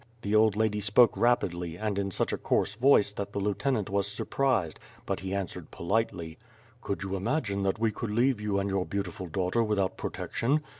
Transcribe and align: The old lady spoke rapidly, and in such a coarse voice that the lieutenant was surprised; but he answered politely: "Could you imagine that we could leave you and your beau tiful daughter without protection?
The 0.23 0.33
old 0.33 0.55
lady 0.55 0.79
spoke 0.79 1.15
rapidly, 1.15 1.75
and 1.77 1.99
in 1.99 2.09
such 2.09 2.33
a 2.33 2.37
coarse 2.39 2.73
voice 2.73 3.11
that 3.13 3.33
the 3.33 3.39
lieutenant 3.39 3.87
was 3.87 4.07
surprised; 4.07 4.79
but 5.05 5.19
he 5.19 5.31
answered 5.31 5.69
politely: 5.69 6.39
"Could 6.81 7.03
you 7.03 7.15
imagine 7.15 7.61
that 7.61 7.77
we 7.77 7.91
could 7.91 8.09
leave 8.09 8.41
you 8.41 8.57
and 8.57 8.67
your 8.67 8.83
beau 8.87 9.03
tiful 9.03 9.27
daughter 9.27 9.61
without 9.63 9.97
protection? 9.97 10.63